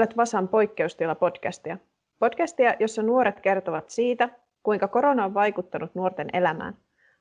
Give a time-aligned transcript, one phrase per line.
[0.00, 1.76] Kuuntelet Vasan poikkeustila-podcastia.
[2.18, 4.28] Podcastia, jossa nuoret kertovat siitä,
[4.62, 6.76] kuinka korona on vaikuttanut nuorten elämään.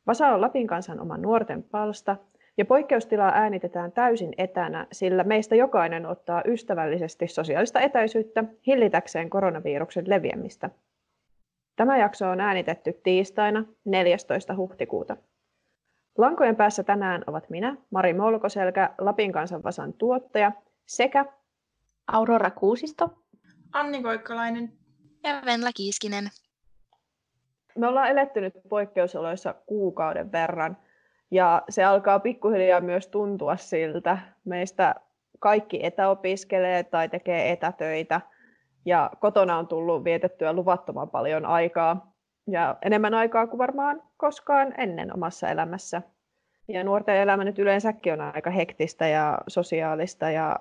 [0.07, 2.15] Vasa on Lapin kansan oma nuorten palsta,
[2.57, 10.69] ja poikkeustilaa äänitetään täysin etänä, sillä meistä jokainen ottaa ystävällisesti sosiaalista etäisyyttä hillitäkseen koronaviruksen leviämistä.
[11.75, 14.55] Tämä jakso on äänitetty tiistaina 14.
[14.55, 15.17] huhtikuuta.
[16.17, 20.51] Lankojen päässä tänään ovat minä, Mari Molkoselkä, Lapin kansan Vasan tuottaja,
[20.85, 21.25] sekä
[22.11, 23.09] Aurora Kuusisto,
[23.71, 24.73] Anni Koikkalainen
[25.23, 26.23] ja Venla Kiiskinen.
[27.77, 30.77] Me ollaan eletty nyt poikkeusoloissa kuukauden verran
[31.31, 34.17] ja se alkaa pikkuhiljaa myös tuntua siltä.
[34.45, 34.95] Meistä
[35.39, 38.21] kaikki etäopiskelee tai tekee etätöitä
[38.85, 42.13] ja kotona on tullut vietettyä luvattoman paljon aikaa
[42.47, 46.01] ja enemmän aikaa kuin varmaan koskaan ennen omassa elämässä.
[46.67, 50.59] Ja nuorten elämä nyt yleensäkin on aika hektistä ja sosiaalista ja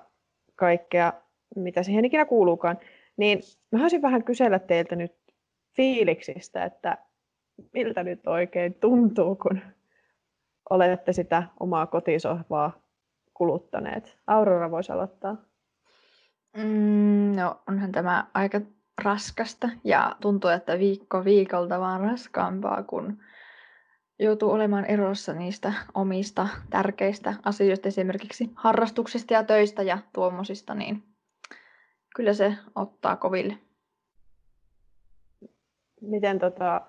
[0.55, 1.13] kaikkea,
[1.55, 2.77] mitä siihen ikinä kuuluukaan.
[3.17, 3.39] Niin
[3.71, 5.15] mä haluaisin vähän kysellä teiltä nyt
[5.75, 6.97] fiiliksistä, että
[7.73, 9.61] miltä nyt oikein tuntuu, kun
[10.69, 12.81] olette sitä omaa kotisohvaa
[13.33, 14.17] kuluttaneet.
[14.27, 15.37] Aurora voisi aloittaa.
[16.57, 18.61] Mm, no, onhan tämä aika
[19.03, 23.19] raskasta ja tuntuu, että viikko viikolta vaan raskaampaa, kun
[24.19, 31.03] joutuu olemaan erossa niistä omista tärkeistä asioista, esimerkiksi harrastuksista ja töistä ja tuommoisista, niin
[32.15, 33.57] kyllä se ottaa koville.
[36.01, 36.81] Miten tota,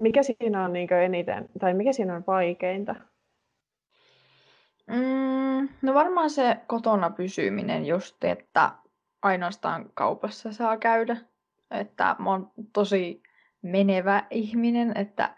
[0.00, 2.94] mikä siinä on niin eniten, tai mikä siinä on vaikeinta?
[4.86, 8.70] Mm, no varmaan se kotona pysyminen just, että
[9.22, 11.16] ainoastaan kaupassa saa käydä.
[11.70, 13.22] Että mä oon tosi
[13.62, 15.34] menevä ihminen, että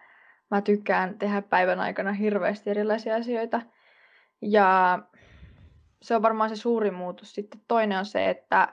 [0.50, 3.62] mä tykkään tehdä päivän aikana hirveästi erilaisia asioita.
[4.43, 4.99] Ja
[6.02, 7.34] se on varmaan se suuri muutos.
[7.34, 8.72] Sitten toinen on se, että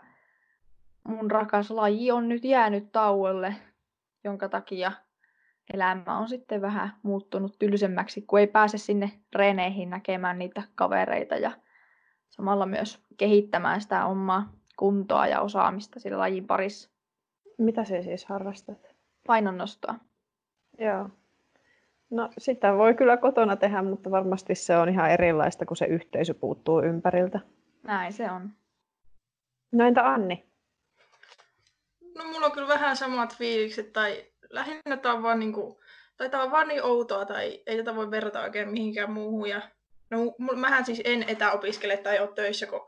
[1.03, 3.55] mun rakas laji on nyt jäänyt tauolle,
[4.23, 4.91] jonka takia
[5.73, 11.51] elämä on sitten vähän muuttunut tylsemmäksi, kun ei pääse sinne reeneihin näkemään niitä kavereita ja
[12.29, 16.89] samalla myös kehittämään sitä omaa kuntoa ja osaamista sillä lajin parissa.
[17.57, 18.95] Mitä se siis harrastat?
[19.27, 19.95] Painonnostoa.
[20.79, 21.09] Joo.
[22.09, 26.33] No sitä voi kyllä kotona tehdä, mutta varmasti se on ihan erilaista, kun se yhteisö
[26.33, 27.39] puuttuu ympäriltä.
[27.83, 28.49] Näin se on.
[29.71, 30.45] No entä Anni?
[32.17, 35.79] No mulla on kyllä vähän samat fiilikset, tai lähinnä tämä on vaan niinku,
[36.17, 39.49] tai tämä on vaan niin outoa, tai ei tätä voi verrata oikein mihinkään muuhun.
[39.49, 39.61] Ja,
[40.09, 40.17] no
[40.55, 42.87] mähän siis en etäopiskele tai ole töissä, kun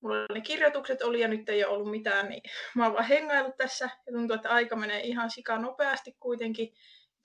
[0.00, 2.42] mulla ne kirjoitukset oli ja nyt ei ole ollut mitään, niin
[2.74, 6.72] mä oon vaan hengaillut tässä ja tuntuu, että aika menee ihan sika nopeasti kuitenkin.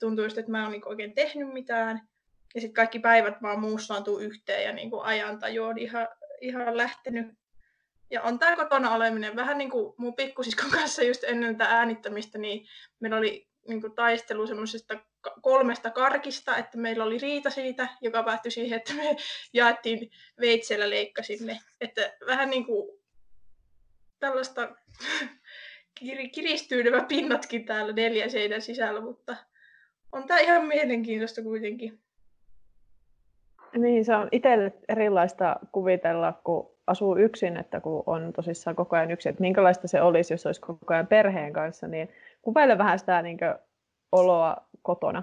[0.00, 2.08] Tuntuu just, että mä en ole niinku oikein tehnyt mitään.
[2.54, 6.08] Ja sitten kaikki päivät vaan muussaantuu yhteen ja niinku ajantaju on ihan,
[6.40, 7.26] ihan lähtenyt.
[8.10, 12.38] Ja on tämä kotona oleminen vähän niin kuin mun pikkusiskon kanssa just ennen tätä äänittämistä,
[12.38, 12.66] niin
[13.00, 15.00] meillä oli niin kuin taistelu semmoisesta
[15.42, 19.16] kolmesta karkista, että meillä oli riita siitä, joka päättyi siihen, että me
[19.52, 21.60] jaettiin veitsellä leikkasimme.
[21.80, 23.00] Että vähän niin kuin
[24.18, 24.76] tällaista
[26.34, 29.36] kiristyy nämä pinnatkin täällä neljän seinän sisällä, mutta
[30.12, 32.00] on tämä ihan mielenkiintoista kuitenkin.
[33.76, 39.10] Niin, se on itselle erilaista kuvitella, kun asuu yksin, että kun on tosissaan koko ajan
[39.10, 42.08] yksin, että minkälaista se olisi, jos olisi koko ajan perheen kanssa, niin
[42.42, 43.54] kuvaile vähän sitä niin kuin,
[44.12, 45.22] oloa kotona.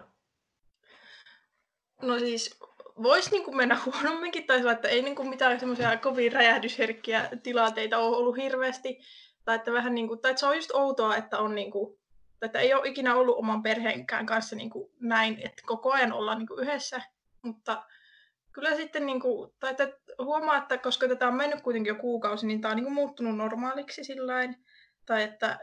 [2.01, 2.59] No siis
[3.03, 7.97] voisi niin kuin mennä huonomminkin, tai että ei niin kuin mitään semmoisia kovin räjähdysherkkiä tilanteita
[7.97, 8.99] ole ollut hirveästi.
[9.45, 11.99] Tai että, vähän niin kuin, tai että se on just outoa, että on niin kuin,
[12.45, 16.37] että ei ole ikinä ollut oman perheenkään kanssa niin kuin näin, että koko ajan ollaan
[16.37, 17.01] niin kuin yhdessä.
[17.41, 17.83] Mutta
[18.51, 19.87] kyllä sitten, niin kuin, tai että
[20.19, 23.37] huomaa, että koska tätä on mennyt kuitenkin jo kuukausi, niin tämä on niin kuin muuttunut
[23.37, 24.65] normaaliksi sillain.
[25.05, 25.59] Tai että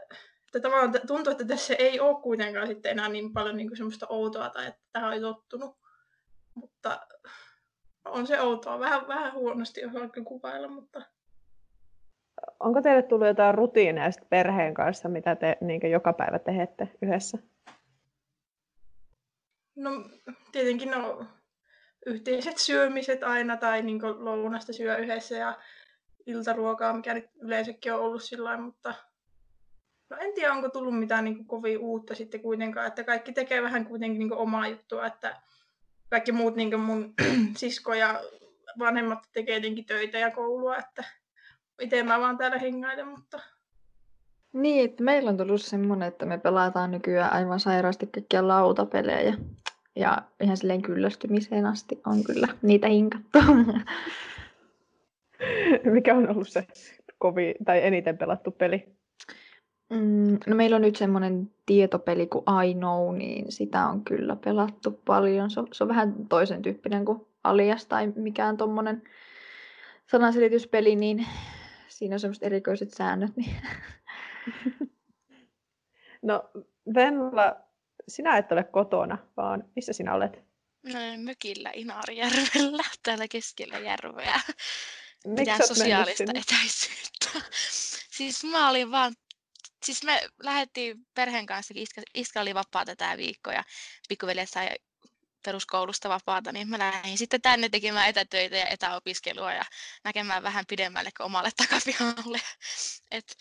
[0.55, 4.07] että tavallaan tuntuu, että tässä ei ole kuitenkaan sitten enää niin paljon niin kuin semmoista
[4.09, 5.77] outoa tai että tähän on tottunut.
[6.53, 7.07] Mutta
[8.05, 8.79] on se outoa.
[8.79, 11.01] Vähän, vähän huonosti osaa kuvailla, mutta...
[12.63, 17.37] Onko teille tullut jotain rutiineja perheen kanssa, mitä te niin joka päivä teette yhdessä?
[19.75, 19.91] No
[20.51, 21.25] tietenkin no,
[22.05, 25.57] yhteiset syömiset aina tai niin lounasta syö yhdessä ja
[26.25, 28.93] iltaruokaa, mikä nyt yleensäkin on ollut sillä mutta
[30.11, 33.85] No en tiedä, onko tullut mitään niin kovin uutta sitten kuitenkaan, että kaikki tekee vähän
[33.85, 35.41] kuitenkin niin omaa juttua, että
[36.09, 37.13] kaikki muut niin mun
[37.57, 38.21] sisko ja
[38.79, 41.03] vanhemmat tekee jotenkin töitä ja koulua, että
[41.81, 43.39] itse mä vaan täällä hengailen, mutta...
[44.53, 49.33] Niin, että meillä on tullut semmoinen, että me pelataan nykyään aivan sairaasti kaikkia lautapelejä.
[49.95, 53.39] Ja ihan silleen kyllästymiseen asti on kyllä niitä hinkattu.
[55.93, 56.67] Mikä on ollut se
[57.17, 58.85] kovi, tai eniten pelattu peli?
[59.89, 64.91] Mm, no meillä on nyt semmoinen tietopeli kuin I Know, niin sitä on kyllä pelattu
[65.05, 65.51] paljon.
[65.51, 69.03] Se on, se on vähän toisen tyyppinen kuin Alias tai mikään tommonen
[70.07, 71.25] sanaselityspeli, niin
[71.91, 73.37] siinä on semmoiset erikoiset säännöt.
[73.37, 73.55] Niin...
[76.21, 76.49] No
[76.93, 77.55] Venla,
[78.07, 80.39] sinä et ole kotona, vaan missä sinä olet?
[80.83, 84.41] No, mökillä Inaarjärvellä, täällä keskellä järveä.
[85.25, 87.49] Miksi Pidän sosiaalista etäisyyttä.
[88.11, 89.13] siis mä olin vaan,
[89.85, 93.63] siis me lähdettiin perheen kanssa, Iska, Iska oli vapaata tämä viikko ja
[94.09, 94.69] pikkuveljet sai
[95.45, 99.63] peruskoulusta vapaata, niin mä lähdin sitten tänne tekemään etätöitä ja etäopiskelua ja
[100.03, 102.41] näkemään vähän pidemmälle kuin omalle takapihalle.
[103.11, 103.37] Et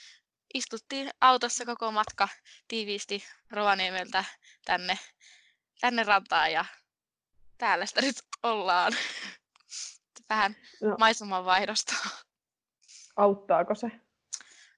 [0.54, 2.28] istuttiin autossa koko matka
[2.68, 4.24] tiiviisti Rovaniemeltä
[4.64, 4.98] tänne,
[5.80, 6.64] tänne rantaan ja
[7.58, 8.92] täällä sitä nyt ollaan.
[10.28, 11.94] Vähän No, maiseman vaihdosta.
[13.16, 13.86] auttaako se?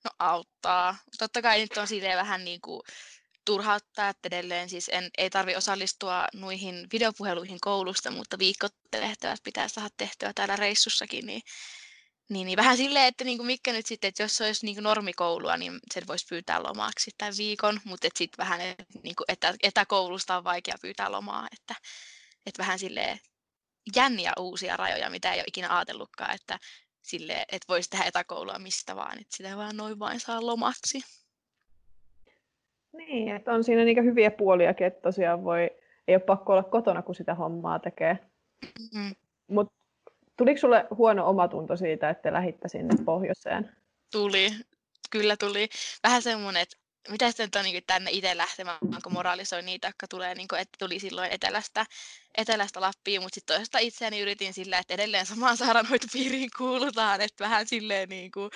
[0.05, 0.97] No auttaa.
[1.19, 2.83] Totta kai nyt on silleen vähän niin kuin
[3.45, 10.33] turhauttaa, edelleen siis en, ei tarvi osallistua noihin videopuheluihin koulusta, mutta viikkotehtävät pitää saada tehtyä
[10.35, 11.43] täällä reissussakin, niin,
[12.29, 14.77] niin, niin vähän silleen, että niin kuin mikä nyt sitten, että jos se olisi niin
[14.77, 18.61] kuin normikoulua, niin sen voisi pyytää lomaksi tämän viikon, mutta sitten vähän
[19.03, 21.75] niin kuin etä, etäkoulusta on vaikea pyytää lomaa, että,
[22.47, 23.21] että vähän silleen
[23.97, 26.59] jänniä uusia rajoja, mitä ei ole ikinä ajatellutkaan, että
[27.03, 31.03] sille, että voisi tehdä etäkoulua mistä vaan, että sitä vaan noin vain saa lomaksi.
[32.93, 35.71] Niin, että on siinä niitä hyviä puoliakin, että tosiaan voi,
[36.09, 38.19] ei ole pakko olla kotona, kun sitä hommaa tekee.
[38.95, 39.15] Mm.
[39.47, 39.75] Mutta
[40.37, 43.77] tuliko sulle huono omatunto siitä, että te lähditte sinne pohjoiseen?
[44.13, 44.51] Tuli,
[45.11, 45.69] kyllä tuli.
[46.03, 46.77] Vähän semmoinen, että
[47.11, 50.77] mitä sitten on niin tänne itse lähtemään, kun moralisoi niitä, jotka tulee, niin kuin, että
[50.79, 51.87] tuli silloin etelästä,
[52.39, 57.67] etelästä Lappiin, mutta sitten toisesta itseäni yritin sillä, että edelleen samaan sairaanhoitopiiriin kuulutaan, että vähän
[57.67, 58.51] silleen niin kuin,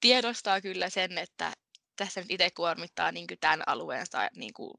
[0.00, 1.52] tiedostaa kyllä sen, että
[1.98, 4.06] tässä nyt itse kuormittaa niin kuin tämän alueen
[4.36, 4.70] niin kuin,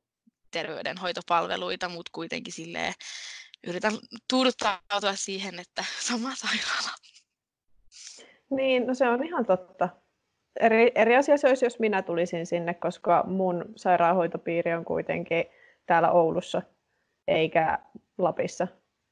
[0.51, 2.93] terveydenhoitopalveluita, mutta kuitenkin silleen
[3.67, 3.93] yritän
[4.29, 6.95] tuuduttautua siihen, että sama sairaala.
[8.49, 9.89] Niin, no se on ihan totta.
[10.59, 15.45] Eri, eri asia se olisi, jos minä tulisin sinne, koska mun sairaanhoitopiiri on kuitenkin
[15.85, 16.61] täällä Oulussa,
[17.27, 17.79] eikä
[18.17, 18.67] Lapissa.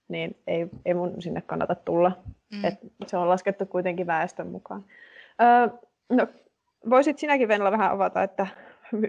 [0.08, 2.24] Niin ei, ei mun sinne kannata tulla.
[2.52, 2.66] Mm.
[2.66, 2.76] Et
[3.08, 4.86] se on laskettu kuitenkin väestön mukaan.
[5.42, 5.78] Öö,
[6.10, 6.28] no,
[6.90, 8.48] voisit sinäkin Venla vähän avata, että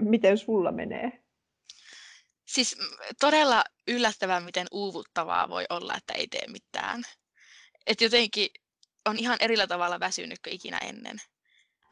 [0.00, 1.23] miten sulla menee?
[2.47, 2.76] Siis
[3.20, 7.03] todella yllättävää, miten uuvuttavaa voi olla, että ei tee mitään.
[7.87, 8.49] Et jotenkin
[9.05, 11.17] on ihan erillä tavalla väsynyt kuin ikinä ennen.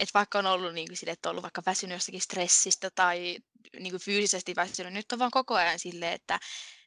[0.01, 3.39] Et vaikka on ollut niin kuin sille, että on ollut vaikka väsynyt jostakin stressistä tai
[3.79, 6.39] niin kuin fyysisesti väsynyt, nyt on vaan koko ajan silleen, että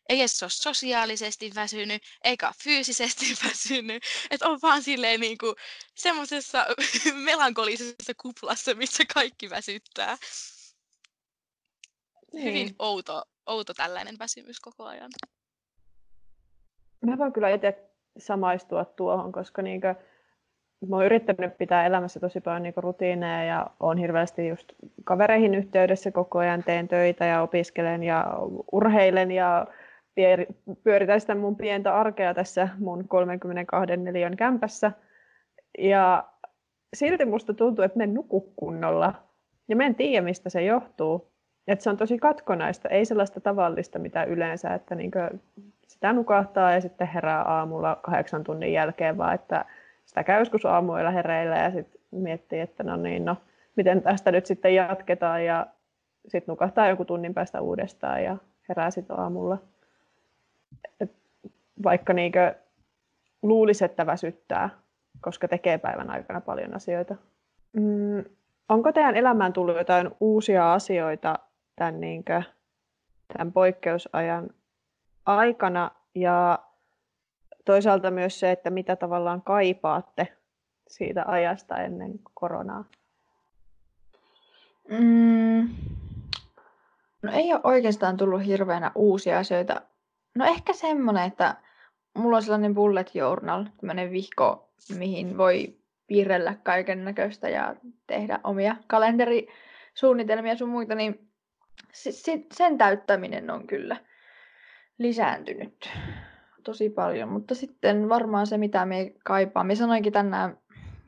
[0.09, 4.03] ei edes ole sosiaalisesti väsynyt, eikä ole fyysisesti väsynyt.
[4.31, 5.55] Että on vaan silleen niin kuin
[5.95, 6.65] semmoisessa
[7.31, 10.17] melankolisessa kuplassa, missä kaikki väsyttää.
[12.33, 12.75] Hyvin Niin.
[12.79, 15.09] outo, outo tällainen väsymys koko ajan.
[17.01, 19.95] Mä voin kyllä itse samaistua tuohon, koska niinkö,
[20.87, 24.73] mä oon yrittänyt pitää elämässä tosi paljon niinkö rutiineja ja on hirveästi just
[25.03, 28.25] kavereihin yhteydessä koko ajan, teen töitä ja opiskelen ja
[28.71, 29.67] urheilen ja
[30.19, 34.91] pier- pyöritän sitä mun pientä arkea tässä mun 32 neliön kämpässä.
[35.79, 36.23] Ja
[36.93, 39.13] silti musta tuntuu, että mä en nuku kunnolla.
[39.67, 41.29] Ja mä en tiedä, mistä se johtuu.
[41.67, 45.29] Että se on tosi katkonaista, ei sellaista tavallista, mitä yleensä, että niinkö
[45.87, 49.65] sitä nukahtaa ja sitten herää aamulla kahdeksan tunnin jälkeen, vaan että
[50.05, 53.37] sitä käy joskus aamuilla hereillä ja sitten miettii, että no niin, no
[53.75, 55.67] miten tästä nyt sitten jatketaan ja
[56.27, 58.37] sitten nukahtaa joku tunnin päästä uudestaan ja
[58.69, 59.57] herää sitten aamulla.
[60.99, 61.11] Et
[61.83, 62.55] vaikka niinkö
[63.41, 64.69] luulisi, että väsyttää,
[65.21, 67.15] koska tekee päivän aikana paljon asioita.
[67.73, 68.23] Mm,
[68.69, 71.39] onko teidän elämään tullut jotain uusia asioita
[71.75, 72.41] tämän, niinkö,
[73.33, 74.49] tämän poikkeusajan
[75.25, 76.59] aikana ja
[77.65, 80.27] toisaalta myös se, että mitä tavallaan kaipaatte
[80.87, 82.85] siitä ajasta ennen koronaa?
[84.89, 85.69] Mm.
[87.21, 89.81] No ei ole oikeastaan tullut hirveänä uusia asioita.
[90.39, 91.55] No ehkä semmoinen, että
[92.17, 95.77] mulla on sellainen bullet journal, tämmöinen vihko, mihin voi
[96.07, 97.75] piirrellä kaiken näköistä ja
[98.07, 101.29] tehdä omia kalenterisuunnitelmia sun muita, niin
[102.53, 103.97] sen täyttäminen on kyllä
[104.97, 105.89] lisääntynyt
[106.63, 107.29] tosi paljon.
[107.29, 109.63] Mutta sitten varmaan se, mitä me kaipaa.
[109.63, 110.57] Me sanoinkin tänään,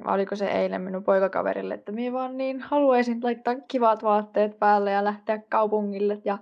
[0.05, 5.03] oliko se eilen minun poikakaverille, että minä vaan niin haluaisin laittaa kivat vaatteet päälle ja
[5.03, 6.37] lähteä kaupungille ja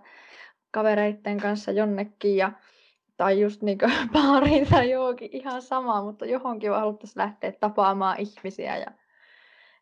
[0.71, 2.51] kavereitten kanssa jonnekin ja
[3.19, 3.77] tai just niin
[4.13, 8.91] baariin tai johonkin ihan sama, mutta johonkin haluttaisiin lähteä tapaamaan ihmisiä ja,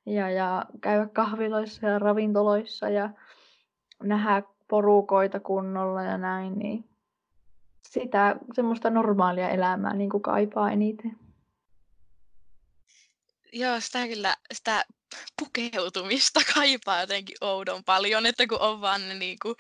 [0.05, 3.09] ja, ja käydä kahviloissa ja ravintoloissa ja
[4.03, 6.89] nähdä porukoita kunnolla ja näin, niin
[7.89, 11.17] sitä semmoista normaalia elämää niin kuin kaipaa eniten.
[13.53, 14.85] Joo, sitä kyllä, sitä
[15.39, 19.55] pukeutumista kaipaa jotenkin oudon paljon, että kun on vaan ne niin kuin,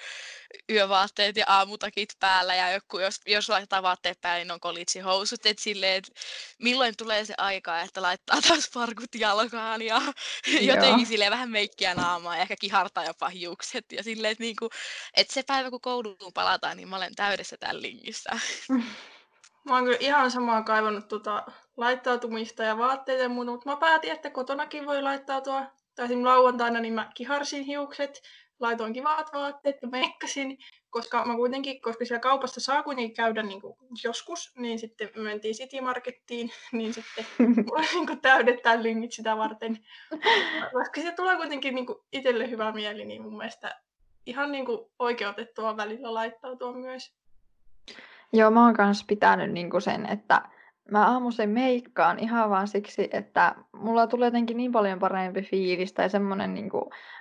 [0.69, 5.63] yövaatteet ja aamutakit päällä ja joku, jos, jos laittaa vaatteet päälle, niin on kolitsihousut, että
[5.63, 6.11] silleen, että
[6.59, 10.01] milloin tulee se aika, että laittaa taas parkut jalkaan ja
[10.61, 14.69] jotenkin silleen vähän meikkiä naamaa ja ehkä kihartaa jopa hiukset ja silleen, että, niin kuin,
[15.17, 18.29] että se päivä kun kouluun palataan, niin mä olen täydessä tämän linkissä.
[19.63, 21.43] Mä oon kyllä ihan samaa kaivannut tuota
[21.77, 25.65] laittautumista ja vaatteita ja muuta, mutta mä päätin, että kotonakin voi laittautua.
[25.95, 28.21] Tai lauantaina niin mä kiharsin hiukset,
[28.59, 30.57] laitoin kivat vaatteet ja meikkasin,
[30.89, 35.21] koska mä kuitenkin, koska siellä kaupassa saa kuitenkin käydä niin kuin joskus, niin sitten me
[35.21, 39.79] mentiin City Markettiin, niin sitten mulla niin kuin täydet linkit sitä varten.
[40.73, 43.81] Koska se tulee kuitenkin niin kuin itselle hyvä mieli, niin mun mielestä
[44.25, 47.17] ihan niin kuin oikeutettua välillä laittautua myös.
[48.33, 50.41] Joo, mä oon kanssa pitänyt niinku sen, että
[50.91, 56.09] mä aamuisin meikkaan ihan vaan siksi, että mulla tulee jotenkin niin paljon parempi fiilis tai
[56.09, 56.69] semmoinen niin,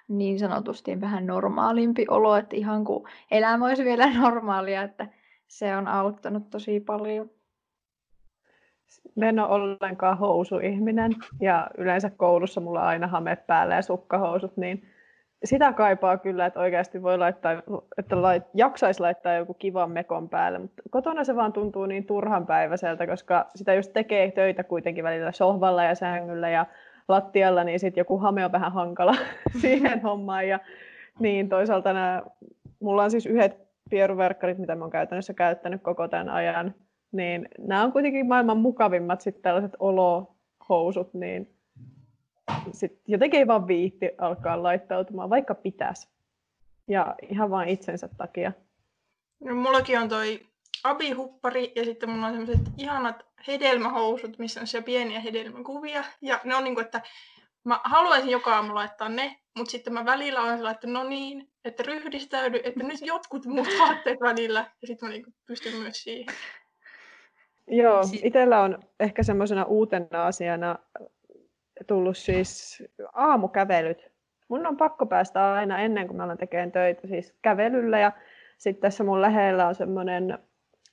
[0.08, 5.08] niin sanotusti vähän normaalimpi olo, että ihan kuin elämä olisi vielä normaalia, että
[5.48, 7.30] se on auttanut tosi paljon.
[9.16, 14.56] Mä en ole ollenkaan housuihminen ja yleensä koulussa mulla on aina hame päällä ja sukkahousut,
[14.56, 14.88] niin
[15.44, 17.62] sitä kaipaa kyllä, että oikeasti voi laittaa,
[17.98, 22.46] että lait, jaksaisi laittaa joku kivan mekon päälle, mutta kotona se vaan tuntuu niin turhan
[22.46, 26.66] päiväseltä, koska sitä just tekee töitä kuitenkin välillä sohvalla ja sängyllä ja
[27.08, 29.14] lattialla, niin sitten joku hame on vähän hankala
[29.62, 30.48] siihen hommaan.
[30.48, 30.60] Ja
[31.18, 32.22] niin toisaalta nämä,
[32.80, 36.74] mulla on siis yhdet pieruverkkarit, mitä mä oon käytännössä käyttänyt koko tämän ajan,
[37.12, 41.55] niin nämä on kuitenkin maailman mukavimmat sitten tällaiset olohousut, niin
[42.72, 46.08] sit jotenkin ei vaan viitti alkaa laittautumaan, vaikka pitäisi.
[46.88, 48.52] Ja ihan vain itsensä takia.
[49.40, 50.46] No, mullakin on toi
[50.84, 56.04] abihuppari ja sitten mulla on sellaiset ihanat hedelmähousut, missä on siellä pieniä hedelmäkuvia.
[56.20, 57.00] Ja ne on niin kuin, että
[57.64, 61.48] mä haluaisin joka aamu laittaa ne, mutta sitten mä välillä olen sellainen, että no niin,
[61.64, 64.70] että ryhdistäydy, että nyt jotkut muut vaatteet välillä.
[64.82, 66.34] Ja sitten mä niin pystyn myös siihen.
[67.68, 70.78] Joo, itsellä on ehkä semmoisena uutena asiana
[71.86, 74.10] tullut siis aamukävelyt.
[74.48, 78.12] Mun on pakko päästä aina ennen kuin mä alan tekemään töitä siis kävelyllä ja
[78.58, 80.38] sitten tässä mun lähellä on semmoinen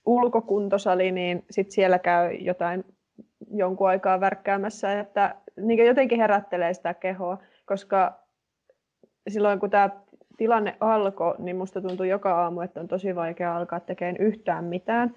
[0.06, 2.86] ulkokuntosali, niin sitten siellä käy jotain
[3.52, 8.20] jonkun aikaa värkkäämässä, että niin jotenkin herättelee sitä kehoa, koska
[9.28, 9.90] silloin kun tämä
[10.38, 15.16] tilanne alkoi, niin musta tuntui joka aamu, että on tosi vaikea alkaa tekemään yhtään mitään.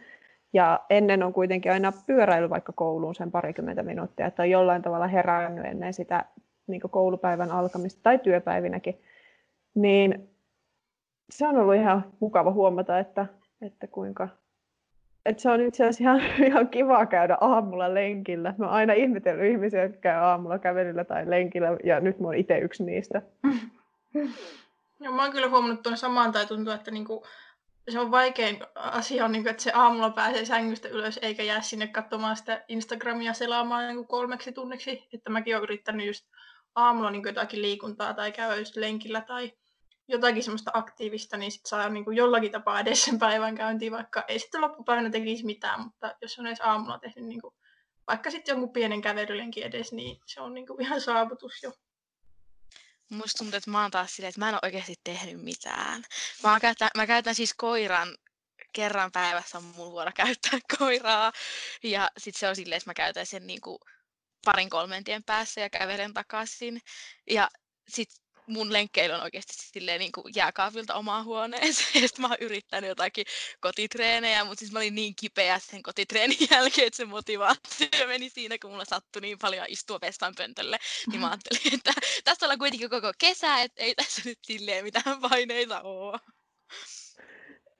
[0.56, 5.06] Ja ennen on kuitenkin aina pyöräily vaikka kouluun sen parikymmentä minuuttia, että on jollain tavalla
[5.06, 6.24] herännyt ennen sitä
[6.66, 9.00] niin koulupäivän alkamista tai työpäivinäkin.
[9.74, 10.28] Niin
[11.30, 13.26] se on ollut ihan mukava huomata, että,
[13.62, 14.28] että kuinka
[15.26, 16.20] että se on itse asiassa ihan,
[16.50, 18.54] ihan kiva käydä aamulla lenkillä.
[18.58, 22.34] Mä oon aina ihmetellyt ihmisiä, jotka käy aamulla kävelyllä tai lenkillä, ja nyt mä oon
[22.34, 23.22] itse yksi niistä.
[25.00, 27.24] Joo, mä oon kyllä huomannut tuon samaan, tai tuntuu, että niinku
[27.88, 31.86] se on vaikein asia on, niin että se aamulla pääsee sängystä ylös eikä jää sinne
[31.86, 35.08] katsomaan sitä Instagramia selaamaan niin kolmeksi tunniksi.
[35.12, 36.26] Että mäkin olen yrittänyt just
[36.74, 39.52] aamulla niin jotakin liikuntaa tai käydä just lenkillä tai
[40.08, 44.24] jotakin semmoista aktiivista, niin sit saa niin kuin jollakin tapaa edes sen päivän käyntiin, vaikka
[44.28, 47.54] ei sitten loppupäivänä tekisi mitään, mutta jos on edes aamulla tehnyt niin kuin,
[48.06, 51.72] vaikka sitten jonkun pienen kävelylenkin edes, niin se on niin kuin ihan saavutus jo.
[53.08, 56.04] Musta tuntuu, että mä oon taas silleen, että mä en ole oikeasti tehnyt mitään.
[56.42, 58.16] Mä, käytän, mä käytän siis koiran
[58.72, 61.32] kerran päivässä on mun vuoro käyttää koiraa.
[61.82, 63.78] Ja sitten se on silleen, että mä käytän sen niin kuin
[64.44, 66.80] parin kolmen tien päässä ja kävelen takaisin.
[67.30, 67.50] Ja
[67.88, 71.86] sitten mun lenkkeily on oikeasti silleen niin kuin jääkaavilta omaan huoneeseen.
[72.02, 73.26] Ja sitten mä oon yrittänyt jotakin
[73.60, 78.56] kotitreenejä, mutta siis mä olin niin kipeä sen kotitreenin jälkeen, että se motivaatio meni siinä,
[78.62, 80.78] kun mulla sattui niin paljon istua vessan pöntölle.
[81.10, 81.92] Niin mä ajattelin, että
[82.24, 86.18] tässä ollaan kuitenkin koko kesä, että ei tässä nyt silleen mitään paineita ole.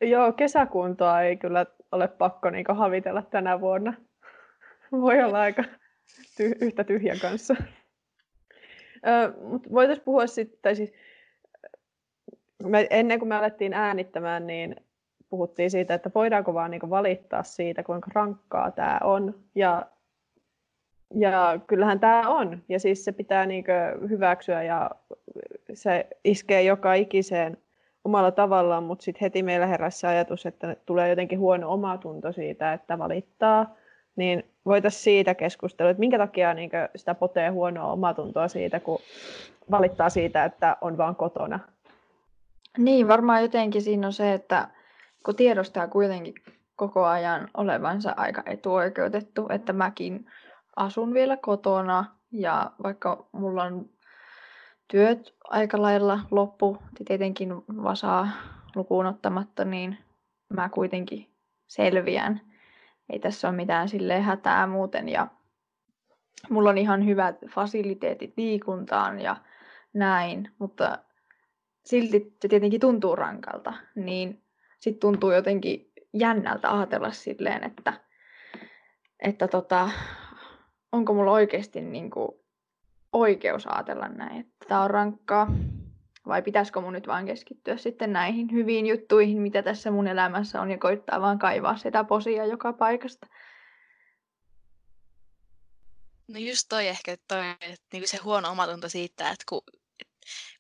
[0.01, 3.95] Joo, kesäkuntoa ei kyllä ole pakko niin havitella tänä vuonna.
[4.93, 5.63] Voi olla aika
[6.37, 7.57] ty- yhtä tyhjän kanssa.
[9.43, 10.93] Mutta voitaisiin puhua sitten, siis
[12.63, 14.77] me, ennen kuin me alettiin äänittämään, niin
[15.31, 19.35] puhuttiin siitä, että voidaanko vaan niin valittaa siitä, kuinka rankkaa tämä on.
[19.55, 19.87] Ja,
[21.15, 22.63] ja kyllähän tämä on.
[22.69, 23.65] Ja siis se pitää niin
[24.09, 24.91] hyväksyä ja
[25.75, 27.59] se iskee joka ikiseen
[28.05, 32.99] omalla tavallaan, mutta sitten heti meillä heräsi ajatus, että tulee jotenkin huono omatunto siitä, että
[32.99, 33.77] valittaa.
[34.17, 38.99] Niin voitaisiin siitä keskustella, että minkä takia niin sitä potee huonoa omatuntoa siitä, kun
[39.71, 41.61] valittaa siitä, että on vaan kotona.
[42.79, 44.69] Niin, varmaan jotenkin siinä on se, että
[45.25, 46.35] kun tiedostaa kuitenkin
[46.77, 50.27] koko ajan olevansa aika etuoikeutettu, että mäkin
[50.77, 53.89] asun vielä kotona ja vaikka mulla on
[54.89, 58.29] työt aika lailla loppu, tietenkin vasaa
[58.75, 59.99] lukuun ottamatta, niin
[60.49, 61.31] mä kuitenkin
[61.67, 62.41] selviän.
[63.11, 65.09] Ei tässä ole mitään silleen hätää muuten.
[65.09, 65.27] Ja
[66.51, 69.37] mulla on ihan hyvät fasiliteetit liikuntaan ja
[69.93, 70.99] näin, mutta
[71.85, 74.43] silti se tietenkin tuntuu rankalta, niin
[74.79, 77.93] sitten tuntuu jotenkin jännältä ajatella silleen, että,
[79.21, 79.91] että tota,
[80.93, 82.29] onko mulla oikeasti niin kuin
[83.13, 85.47] oikeus ajatella näin, että tämä on rankkaa,
[86.27, 90.71] vai pitäisikö mun nyt vaan keskittyä sitten näihin hyviin juttuihin, mitä tässä mun elämässä on,
[90.71, 93.27] ja koittaa vaan kaivaa sitä posia joka paikasta.
[96.29, 99.63] No just toi ehkä toi, että niinku se huono omatunto siitä, että kun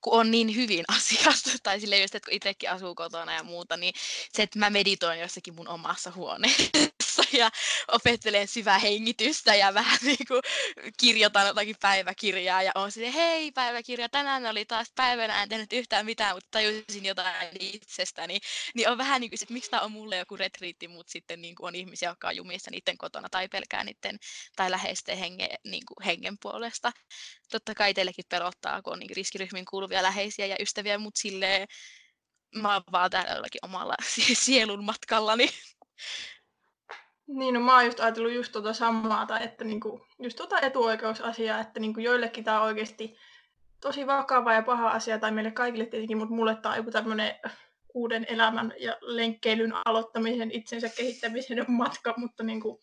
[0.00, 3.76] kun on niin hyvin asiasta, tai sille just, että kun itsekin asuu kotona ja muuta,
[3.76, 3.94] niin
[4.32, 6.70] se, että mä meditoin jossakin mun omassa huoneessa
[7.32, 7.50] ja
[7.88, 10.42] opettelen syvää hengitystä ja vähän niin kuin
[11.00, 16.06] kirjoitan jotakin päiväkirjaa ja on silleen, hei päiväkirja, tänään oli taas päivänä, en tehnyt yhtään
[16.06, 18.38] mitään, mutta tajusin jotain itsestäni,
[18.74, 21.54] niin on vähän niin kuin, että miksi tämä on mulle joku retriitti, mutta sitten niin
[21.54, 24.18] kuin on ihmisiä, jotka on jumissa niiden kotona tai pelkää niiden
[24.56, 26.92] tai läheisten hengen, niin kuin hengen puolesta.
[27.50, 31.68] Totta kai teillekin pelottaa, kun on niin riskiryhmiin kuuluvia läheisiä ja ystäviä, mutta silleen
[32.54, 33.94] mä oon vaan täällä jollakin omalla
[34.44, 35.50] sielun matkallani.
[37.28, 41.60] Niin, no mä oon just ajatellut just tuota samaa, tai että niinku, just tuota etuoikeusasiaa,
[41.60, 43.16] että niinku joillekin tämä on oikeasti
[43.80, 47.34] tosi vakava ja paha asia, tai meille kaikille tietenkin, mutta mulle tämä on joku tämmöinen
[47.94, 52.80] uuden elämän ja lenkkeilyn aloittamisen, itsensä kehittämisen matka, mutta niinku,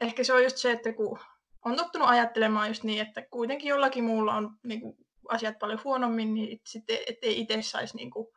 [0.00, 1.18] ehkä se on just se, että kun
[1.64, 4.96] on tottunut ajattelemaan just niin, että kuitenkin jollakin muulla on niinku,
[5.28, 8.32] asiat paljon huonommin, niin sitten ettei itse saisi niinku,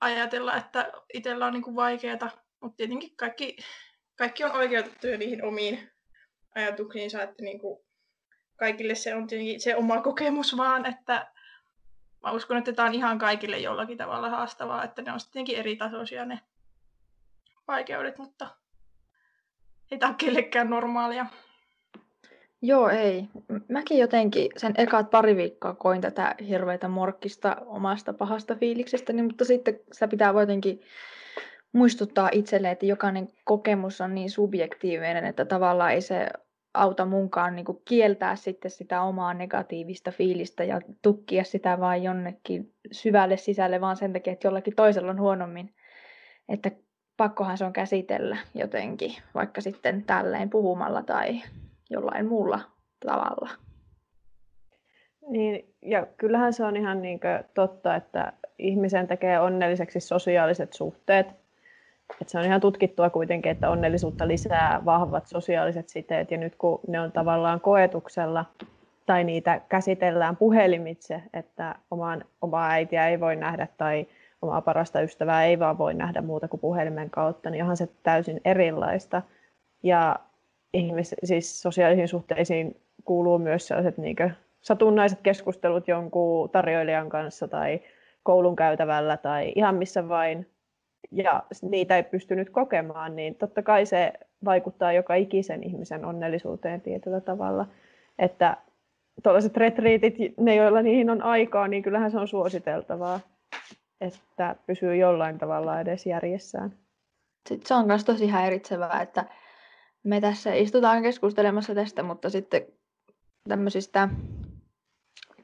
[0.00, 3.56] ajatella, että itsellä on niinku, vaikeaa, mutta tietenkin kaikki
[4.18, 5.90] kaikki on oikeutettuja niihin omiin
[6.54, 7.84] ajatuksiinsa, että niin kuin
[8.56, 9.28] kaikille se on
[9.58, 11.32] se oma kokemus vaan, että
[12.22, 15.76] mä uskon, että tämä on ihan kaikille jollakin tavalla haastavaa, että ne on tietenkin eri
[15.76, 16.40] tasoisia ne
[17.68, 18.48] vaikeudet, mutta
[19.90, 21.26] ei tämä ole kellekään normaalia.
[22.62, 23.28] Joo, ei.
[23.68, 29.80] Mäkin jotenkin sen ekat pari viikkoa koin tätä hirveätä morkkista omasta pahasta fiiliksestä, mutta sitten
[29.92, 30.80] sitä pitää jotenkin
[31.72, 36.28] muistuttaa itselle, että jokainen kokemus on niin subjektiivinen, että tavallaan ei se
[36.74, 42.74] auta munkaan niin kuin kieltää sitten sitä omaa negatiivista fiilistä ja tukkia sitä vaan jonnekin
[42.92, 45.74] syvälle sisälle vaan sen takia, että jollakin toisella on huonommin.
[46.48, 46.70] Että
[47.16, 51.42] pakkohan se on käsitellä jotenkin, vaikka sitten tälleen puhumalla tai
[51.90, 52.60] jollain muulla
[53.06, 53.50] tavalla.
[55.28, 57.20] Niin, ja kyllähän se on ihan niin
[57.54, 61.26] totta, että ihmisen tekee onnelliseksi sosiaaliset suhteet.
[62.20, 66.80] Et se on ihan tutkittua kuitenkin, että onnellisuutta lisää vahvat sosiaaliset siteet, ja nyt kun
[66.88, 68.44] ne on tavallaan koetuksella,
[69.06, 74.06] tai niitä käsitellään puhelimitse, että omaan, omaa äitiä ei voi nähdä, tai
[74.42, 78.40] omaa parasta ystävää ei vaan voi nähdä muuta kuin puhelimen kautta, niin onhan se täysin
[78.44, 79.22] erilaista.
[79.82, 80.16] Ja
[80.74, 84.16] ihmis, siis sosiaalisiin suhteisiin kuuluu myös sellaiset niin
[84.60, 87.80] satunnaiset keskustelut jonkun tarjoilijan kanssa tai
[88.22, 90.46] koulun käytävällä tai ihan missä vain,
[91.12, 94.12] ja niitä ei pystynyt kokemaan, niin totta kai se
[94.44, 97.66] vaikuttaa joka ikisen ihmisen onnellisuuteen tietyllä tavalla.
[98.18, 98.56] Että
[99.22, 103.20] tuollaiset retriitit, ne joilla niihin on aikaa, niin kyllähän se on suositeltavaa,
[104.00, 106.74] että pysyy jollain tavalla edes järjessään.
[107.48, 109.24] Sitten se on myös tosi häiritsevää, että
[110.04, 112.62] me tässä istutaan keskustelemassa tästä, mutta sitten
[113.48, 114.08] tämmöisistä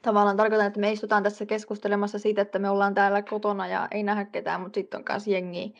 [0.05, 4.03] tavallaan tarkoitan, että me istutaan tässä keskustelemassa siitä, että me ollaan täällä kotona ja ei
[4.03, 5.75] nähdä ketään, mutta sitten on myös jengi,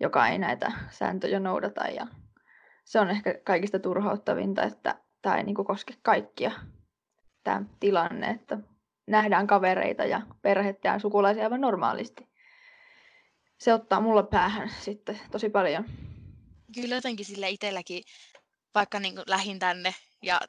[0.00, 1.84] joka ei näitä sääntöjä noudata.
[1.84, 2.06] Ja
[2.84, 6.50] se on ehkä kaikista turhauttavinta, että tämä ei niinku koske kaikkia
[7.44, 8.58] tämä tilanne, että
[9.06, 12.28] nähdään kavereita ja perhettä ja sukulaisia aivan normaalisti.
[13.58, 15.84] Se ottaa mulla päähän sitten tosi paljon.
[16.74, 18.02] Kyllä jotenkin sille itselläkin,
[18.74, 20.40] vaikka niin lähin tänne ja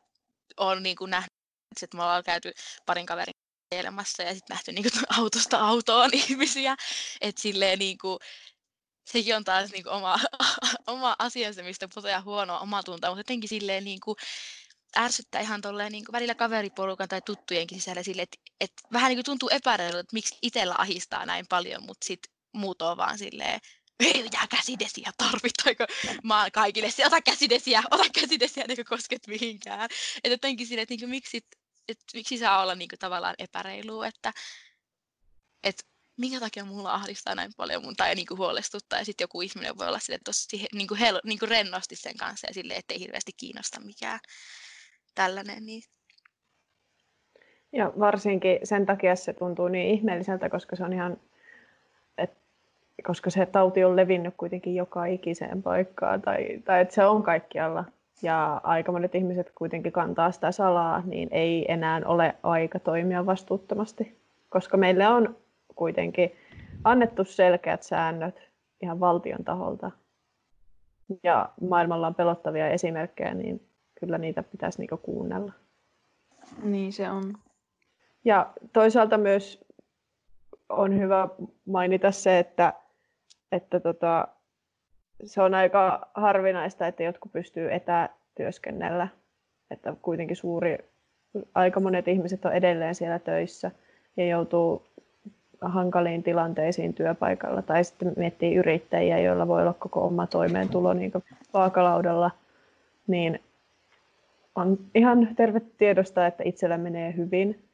[0.58, 1.39] on niin nähnyt
[1.82, 2.52] että me ollaan käyty
[2.86, 3.34] parin kaverin
[3.72, 6.76] ajelemassa ja sitten nähty niinku autosta autoon ihmisiä.
[7.22, 8.20] Että silleen niinku,
[9.12, 10.20] sekin on taas niinku oma,
[10.88, 14.16] oma asiansa, mistä puhutaan huonoa omatuntoa, mutta jotenkin silleen niinku,
[14.98, 19.26] ärsyttää ihan tolleen niin välillä kaveriporukan tai tuttujenkin sisällä sille, että, että vähän niin kuin
[19.26, 23.60] tuntuu epäreilulta, että miksi itsellä ahistaa näin paljon, mutta sitten muut on vaan silleen
[24.00, 25.86] mitään käsidesiä tarvita,
[26.24, 29.90] mä kaikille se, ota käsidesiä, ota käsidesiä, kuin kosket mihinkään.
[30.18, 31.38] Että jotenkin sille, että niin miksi,
[31.88, 34.34] että miksi saa olla niin kuin, tavallaan epäreilu, että,
[35.64, 35.84] että
[36.18, 39.78] minkä takia mulla ahdistaa näin paljon mun tai niin kuin huolestuttaa ja sitten joku ihminen
[39.78, 43.00] voi olla sille tosi niin kuin hel, niin kuin rennosti sen kanssa ja sille ettei
[43.00, 44.20] hirveästi kiinnosta mikään
[45.16, 45.66] tällainen.
[45.66, 45.84] Niin.
[47.74, 51.20] Ja varsinkin sen takia se tuntuu niin ihmeelliseltä, koska se on ihan, et,
[53.08, 57.86] koska se tauti on levinnyt kuitenkin joka ikiseen paikkaan tai, tai että se on kaikkialla
[58.22, 64.18] ja aika monet ihmiset kuitenkin kantaa sitä salaa, niin ei enää ole aika toimia vastuuttomasti,
[64.50, 65.36] koska meille on
[65.76, 66.32] kuitenkin
[66.84, 68.50] annettu selkeät säännöt
[68.82, 69.92] ihan valtion taholta.
[71.24, 73.62] Ja maailmalla on pelottavia esimerkkejä, niin
[74.00, 75.54] kyllä niitä pitäisi niinku kuunnella.
[76.64, 77.34] Niin se on.
[78.26, 79.66] Ja toisaalta myös
[80.70, 81.30] on hyvä
[81.66, 82.74] mainita se, että,
[83.52, 84.28] että tota,
[85.26, 89.08] se on aika harvinaista, että jotkut pystyy etätyöskennellä.
[89.72, 90.78] Että kuitenkin suuri,
[91.56, 93.72] aika monet ihmiset on edelleen siellä töissä
[94.18, 94.86] ja joutuu
[95.62, 97.62] hankaliin tilanteisiin työpaikalla.
[97.62, 101.12] Tai sitten miettii yrittäjiä, joilla voi olla koko oma toimeentulo niin
[101.54, 102.32] vaakalaudalla.
[103.08, 103.40] Niin
[104.56, 107.70] on ihan terve tiedostaa, että itsellä menee hyvin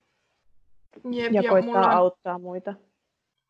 [1.11, 2.73] Jep, ja, ja koittaa mulla, auttaa muita.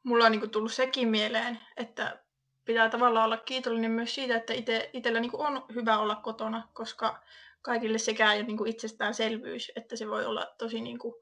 [0.06, 2.20] Mulla on niin tullut sekin mieleen, että
[2.66, 7.24] pitää tavallaan olla kiitollinen myös siitä, että ite, itsellä niin on hyvä olla kotona, koska
[7.62, 11.16] kaikille sekään ei ole niin itsestäänselvyys, että se voi olla tosi niin kuin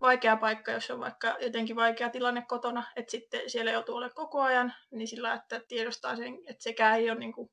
[0.00, 4.40] vaikea paikka, jos on vaikka jotenkin vaikea tilanne kotona, että sitten siellä joutuu olemaan koko
[4.42, 7.50] ajan, niin sillä, että tiedostaa sen, että sekään ei ole niin kuin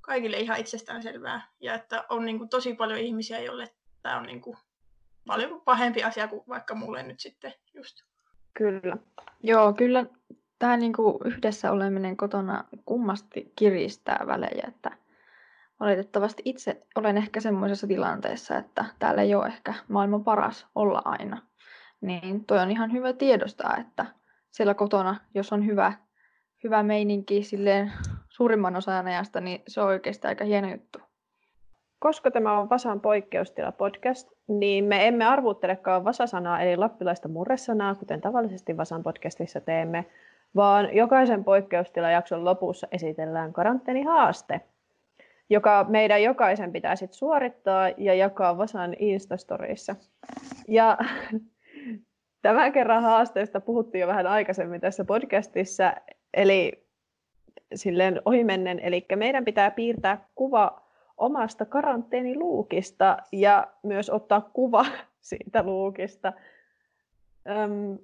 [0.00, 4.40] kaikille ihan itsestäänselvää, ja että on niin kuin tosi paljon ihmisiä, joille tämä on niin
[4.40, 4.56] kuin
[5.26, 8.07] paljon pahempi asia kuin vaikka mulle nyt sitten just.
[8.58, 8.96] Kyllä.
[9.42, 10.06] Joo, kyllä
[10.58, 14.90] tämä niinku yhdessä oleminen kotona kummasti kiristää välejä, että
[15.80, 21.42] valitettavasti itse olen ehkä semmoisessa tilanteessa, että täällä ei ole ehkä maailman paras olla aina.
[22.00, 24.06] Niin toi on ihan hyvä tiedostaa, että
[24.50, 25.92] siellä kotona, jos on hyvä,
[26.64, 27.92] hyvä meininki silleen
[28.28, 31.07] suurimman osan ajasta, niin se on oikeasti aika hieno juttu.
[31.98, 38.20] Koska tämä on Vasan poikkeustila podcast, niin me emme arvuuttelekaan Vasasanaa eli lappilaista murresanaa, kuten
[38.20, 40.04] tavallisesti Vasan podcastissa teemme,
[40.56, 44.60] vaan jokaisen poikkeustilajakson lopussa esitellään karanteenihaaste,
[45.50, 49.96] joka meidän jokaisen pitää sit suorittaa ja jakaa Vasan Instastorissa.
[50.68, 50.98] Ja
[52.42, 55.94] tämän kerran haasteesta puhuttiin jo vähän aikaisemmin tässä podcastissa,
[56.34, 56.84] eli
[57.74, 60.87] silleen ohimennen, eli meidän pitää piirtää kuva
[61.18, 64.86] omasta karanteeniluukista ja myös ottaa kuva
[65.20, 66.32] siitä luukista.
[67.48, 67.98] Öm,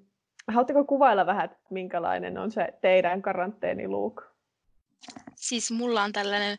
[0.48, 4.22] haluatteko kuvailla vähän, minkälainen on se teidän karanteeniluuk?
[5.35, 6.59] Siis mulla on tällainen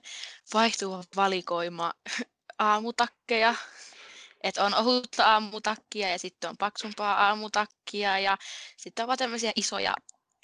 [0.54, 1.94] vaihtuva valikoima
[2.60, 3.56] aamutakkeja.
[4.44, 8.38] Että on ohutta aamutakkia ja sitten on paksumpaa aamutakkia ja
[8.78, 9.94] sitten on vaan tämmöisiä isoja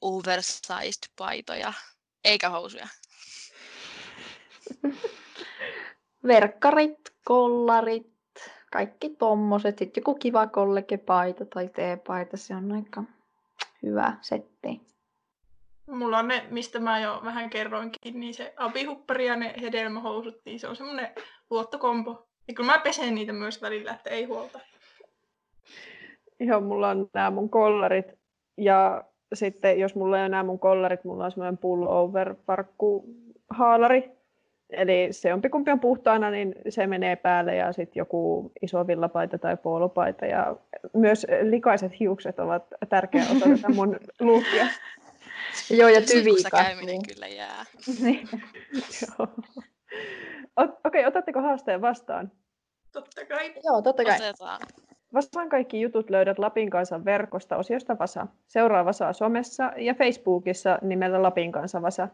[0.01, 1.73] oversized paitoja,
[2.23, 2.87] eikä housuja.
[6.27, 8.11] verkkarit, kollarit,
[8.71, 9.77] kaikki tommoset.
[9.77, 13.03] Sitten joku kiva kollegepaita tai teepaita, se on aika
[13.83, 14.81] hyvä setti.
[15.87, 20.59] Mulla on ne, mistä mä jo vähän kerroinkin, niin se abihuppari ja ne hedelmähousut, niin
[20.59, 21.07] se on semmoinen
[21.49, 22.27] luottokompo.
[22.47, 24.59] Ja kyllä mä pesen niitä myös välillä, että ei huolta.
[26.39, 28.05] Joo, mulla on nämä mun kollarit
[28.57, 29.03] ja
[29.33, 33.05] sitten jos mulla ei ole nämä mun kollarit, mulla on semmoinen pullover parkku
[33.49, 34.11] haalari,
[34.71, 39.37] Eli se on pikumpi on puhtaana, niin se menee päälle ja sitten joku iso villapaita
[39.37, 40.25] tai puolopaita.
[40.25, 40.55] Ja
[40.93, 44.67] myös likaiset hiukset ovat tärkeä osa tätä mun luukia.
[45.69, 47.65] Joo, ja tyvi käyminen kyllä jää.
[48.01, 48.29] niin.
[50.57, 52.31] Okei, okay, otatteko haasteen vastaan?
[52.91, 53.53] Totta kai.
[53.63, 54.15] Joo, totta kai.
[54.15, 54.59] Otetaan.
[55.13, 58.27] Vasan kaikki jutut löydät Lapin kansan verkosta osiosta Vasa.
[58.47, 62.07] Seuraa Vasaa somessa ja Facebookissa nimellä Lapin kanssa Vasa.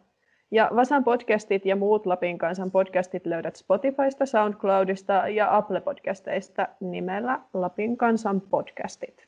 [0.52, 7.40] Ja Vasan podcastit ja muut Lapin kansan podcastit löydät Spotifysta, SoundCloudista ja Apple Podcasteista nimellä
[7.54, 9.27] Lapin kansan podcastit.